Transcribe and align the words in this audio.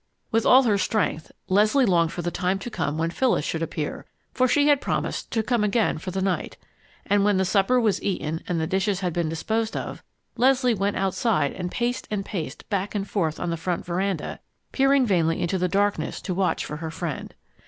With 0.31 0.47
all 0.47 0.63
her 0.63 0.79
strength, 0.79 1.31
Leslie 1.47 1.85
longed 1.85 2.11
for 2.11 2.23
the 2.23 2.31
time 2.31 2.57
to 2.57 2.71
come 2.71 2.97
when 2.97 3.11
Phyllis 3.11 3.45
should 3.45 3.61
appear, 3.61 4.07
for 4.33 4.47
she 4.47 4.67
had 4.67 4.81
promised 4.81 5.29
to 5.29 5.43
come 5.43 5.63
again 5.63 5.99
for 5.99 6.09
the 6.09 6.23
night. 6.23 6.57
And 7.05 7.23
when 7.23 7.37
the 7.37 7.45
supper 7.45 7.79
was 7.79 8.01
eaten 8.01 8.41
and 8.47 8.59
the 8.59 8.65
dishes 8.65 9.01
had 9.01 9.13
been 9.13 9.29
disposed 9.29 9.77
of, 9.77 10.01
Leslie 10.37 10.73
went 10.73 10.95
outside 10.97 11.51
and 11.53 11.69
paced 11.69 12.07
and 12.09 12.25
paced 12.25 12.67
back 12.67 12.95
and 12.95 13.07
forth 13.07 13.39
on 13.39 13.51
the 13.51 13.57
front 13.57 13.85
veranda, 13.85 14.39
peering 14.71 15.05
vainly 15.05 15.39
into 15.39 15.59
the 15.59 15.69
darkness 15.69 16.19
to 16.21 16.33
watch 16.33 16.65
for 16.65 16.77
her 16.77 16.89
friend. 16.89 17.35